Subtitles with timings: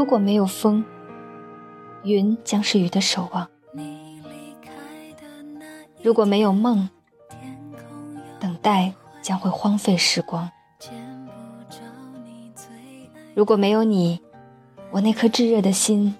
[0.00, 0.82] 如果没有风，
[2.04, 3.46] 云将是雨的守望；
[6.02, 6.88] 如果没有梦，
[8.40, 10.50] 等待将会荒废时光。
[13.34, 14.22] 如果没有你，
[14.90, 16.16] 我那颗炙热的心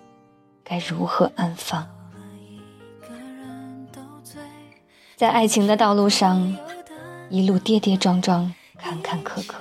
[0.62, 1.89] 该如何安放？
[5.17, 6.54] 在爱情的道路上，
[7.31, 9.54] 一路跌跌撞撞，坎坎坷坷。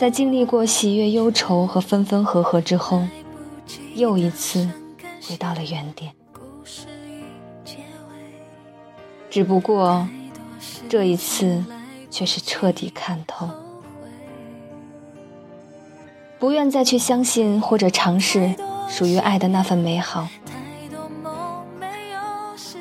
[0.00, 3.02] 在经历过喜悦、忧愁和分分合合之后，
[3.94, 4.66] 又一次
[5.28, 6.10] 回到了原点。
[9.28, 10.08] 只不过
[10.88, 11.62] 这一次，
[12.10, 13.46] 却是彻底看透。
[16.38, 18.54] 不愿再去相信或者尝试
[18.88, 20.26] 属于爱的那份美好，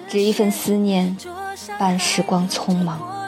[0.08, 1.18] 只一份思念
[1.78, 3.19] 伴时光匆忙。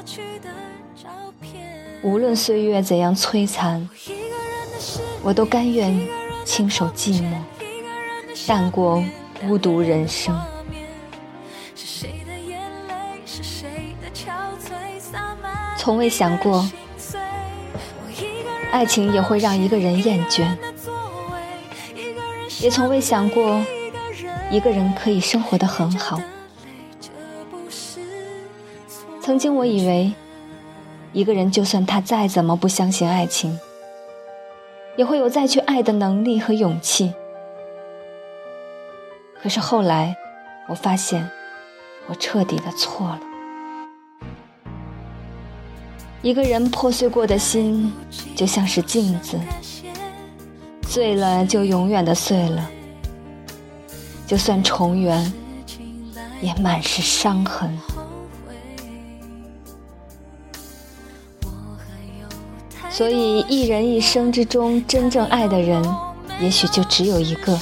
[2.04, 3.88] 无论岁月怎样摧残，
[5.22, 5.96] 我都甘愿
[6.44, 7.38] 亲手寂寞，
[8.48, 9.04] 淡过
[9.40, 10.40] 孤独人生。
[15.78, 16.70] 从未想过。
[18.72, 20.48] 爱情也会让一个人厌倦，
[22.62, 23.62] 也从未想过
[24.50, 26.18] 一个人可以生活的很好。
[29.22, 30.14] 曾经我以为，
[31.14, 33.60] 一个人就算他再怎么不相信爱情，
[34.96, 37.14] 也会有再去爱的能力和勇气。
[39.42, 40.16] 可是后来，
[40.70, 41.30] 我发现，
[42.08, 43.20] 我彻底的错了。
[46.22, 47.92] 一个人破碎过的心，
[48.36, 49.38] 就像是镜子，
[50.88, 52.70] 碎了就永远的碎了。
[54.26, 55.34] 就算重圆，
[56.42, 57.78] 也满是伤痕。
[62.92, 65.82] 所以，一人一生之中真正爱的人，
[66.40, 67.58] 也许就只有一个。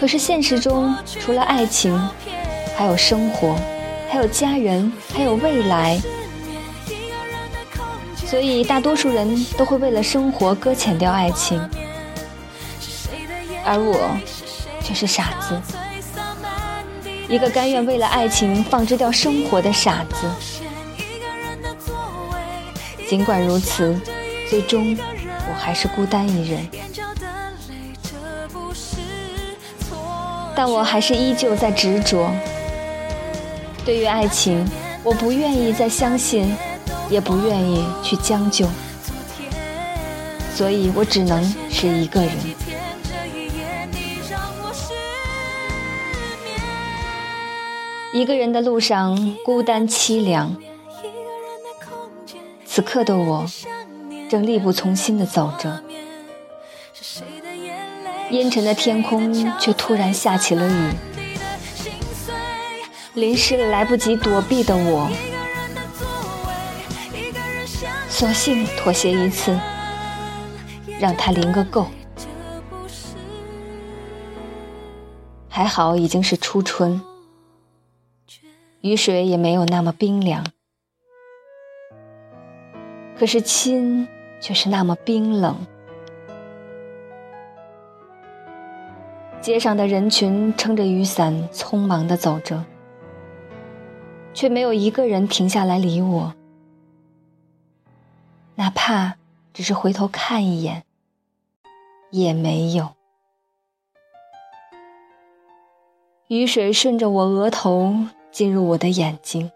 [0.00, 1.96] 可是现实中，除了爱情，
[2.76, 3.54] 还有生活，
[4.10, 6.00] 还有家人，还有未来。
[8.26, 11.60] 所以，大多数人都会为了生活搁浅掉爱情，
[13.64, 14.16] 而我
[14.82, 15.60] 却是傻子，
[17.28, 20.55] 一个甘愿为了爱情放置掉生活的傻子。
[23.08, 23.98] 尽管如此，
[24.50, 26.68] 最终我还是孤单一人，
[30.54, 32.30] 但我还是依旧在执着。
[33.84, 34.66] 对于爱情，
[35.02, 36.54] 我不愿意再相信。
[37.08, 38.66] 也不愿意去将就，
[40.56, 41.40] 所以我只能
[41.70, 42.32] 是一个人。
[48.12, 50.56] 一个人的路上孤单凄凉，
[52.76, 53.46] 此刻的我
[54.28, 55.82] 正力不从心的走着，
[58.28, 60.92] 阴沉的天空却突然下起了雨，
[63.14, 65.10] 淋湿了来不及躲避的我。
[68.10, 69.58] 索性妥协一次，
[71.00, 71.86] 让他淋个够。
[75.48, 77.00] 还好已经是初春，
[78.82, 80.44] 雨水也没有那么冰凉，
[83.18, 84.06] 可是心
[84.40, 85.56] 却是那么冰冷。
[89.40, 92.64] 街上的人群撑着雨伞，匆忙的走着，
[94.34, 96.34] 却没有一个人停下来理我。
[98.56, 99.16] 哪怕
[99.54, 100.82] 只是回头看一眼，
[102.10, 102.90] 也没有。
[106.28, 107.94] 雨水顺着我额头
[108.32, 109.52] 进入我的眼睛，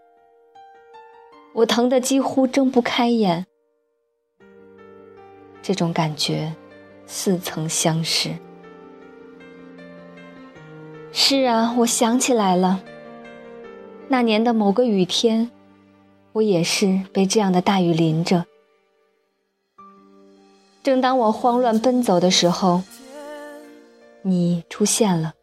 [1.53, 3.45] 我疼得几乎睁不开眼。
[5.61, 6.53] 这种感觉
[7.05, 8.31] 似曾相识。
[11.11, 12.81] 是啊，我想起来了，
[14.07, 15.51] 那年的某个雨天，
[16.33, 18.45] 我也是被这样的大雨淋着。
[20.81, 22.81] 正当我慌乱奔走的时候，
[24.23, 25.33] 你出现了。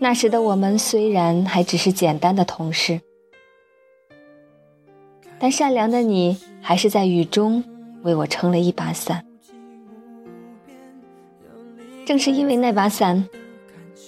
[0.00, 3.00] 那时的我们虽然还只是简单的同事，
[5.42, 7.64] 但善良的你还是在雨中
[8.04, 9.24] 为我撑了一把伞。
[12.06, 13.28] 正是因为那把伞，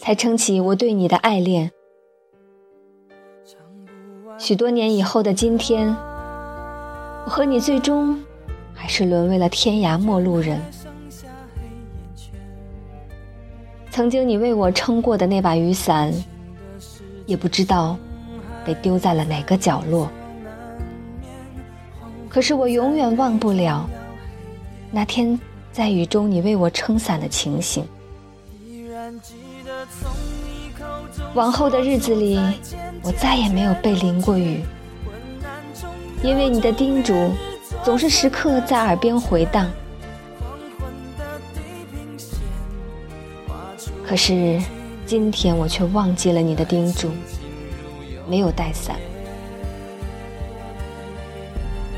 [0.01, 1.73] 才撑起我对你的爱恋。
[4.39, 5.89] 许多年以后的今天，
[7.25, 8.17] 我和你最终。
[8.73, 10.61] 还是沦为了天涯陌路人。
[13.91, 16.13] 曾经你为我撑过的那把雨伞，
[17.27, 17.97] 也不知道
[18.65, 20.09] 被丢在了哪个角落。
[22.35, 23.89] 可是我永远忘不了
[24.91, 25.39] 那天
[25.73, 27.87] 在雨中你为我撑伞的情形。
[31.35, 32.41] 往后的日子里，
[33.03, 34.65] 我再也没有被淋过雨，
[36.25, 37.31] 因为你的叮嘱
[37.85, 39.71] 总是时刻在耳边回荡。
[44.05, 44.61] 可是
[45.07, 47.13] 今天我却忘记了你的叮嘱，
[48.29, 48.97] 没有带伞，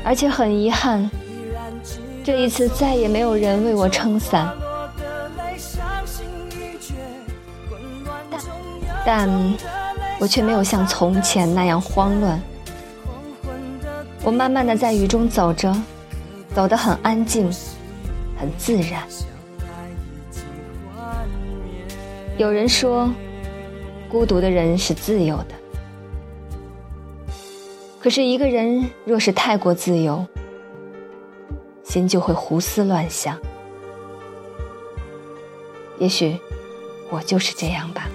[0.07, 1.11] 而且很遗憾，
[2.23, 4.49] 这一次再也没有人为我撑伞。
[9.05, 9.29] 但，
[10.17, 12.41] 我却没有像从前那样慌乱。
[14.23, 15.75] 我慢慢的在雨中走着，
[16.55, 17.51] 走得很安静，
[18.39, 19.03] 很自然。
[22.37, 23.11] 有人说，
[24.07, 25.56] 孤独的人是自由的。
[28.07, 30.25] 可是，一个人若是太过自由，
[31.83, 33.37] 心就会胡思乱想。
[35.99, 36.39] 也许，
[37.09, 38.07] 我就是这样吧。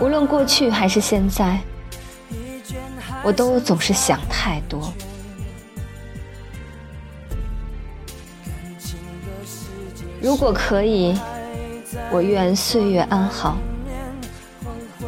[0.00, 1.60] 无论过去还是现在，
[3.22, 4.90] 我都总是想太多。
[10.22, 11.14] 如果可以，
[12.10, 13.58] 我愿岁月安好，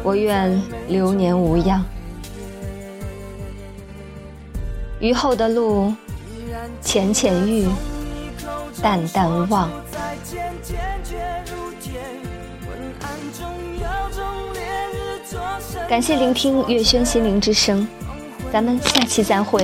[0.03, 1.83] 我愿流年无恙。
[4.99, 5.93] 雨后的路，
[6.81, 7.67] 浅浅遇，
[8.81, 9.69] 淡淡忘。
[15.87, 17.87] 感谢聆听月轩心灵之声，
[18.51, 19.63] 咱们下期再会。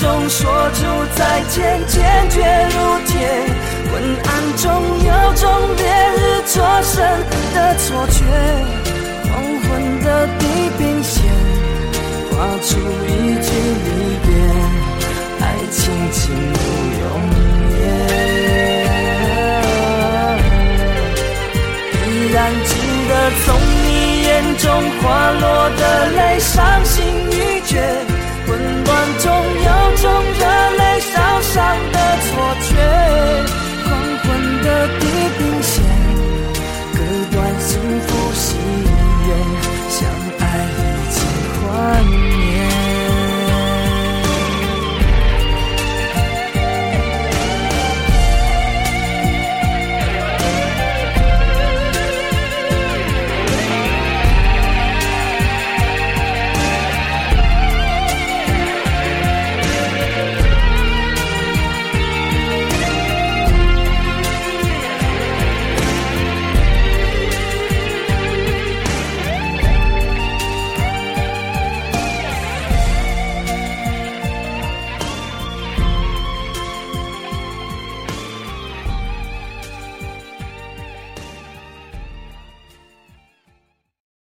[0.00, 0.80] 中说出
[1.16, 2.38] 再见，坚决
[2.70, 3.12] 如铁。
[3.90, 3.92] 昏
[4.22, 4.64] 暗中
[5.04, 5.44] 有种
[5.76, 5.82] 烈
[6.14, 6.94] 日灼身
[7.52, 8.16] 的错觉，
[9.24, 9.30] 黄
[9.60, 9.68] 昏
[10.04, 10.06] 的
[10.38, 10.42] 地
[10.78, 11.14] 平线，
[12.30, 12.70] 划出
[13.08, 13.48] 一句
[13.84, 13.86] 离
[14.17, 14.17] 别。